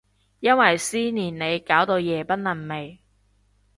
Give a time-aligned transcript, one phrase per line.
[0.39, 2.97] 因為思念你搞到夜不能寐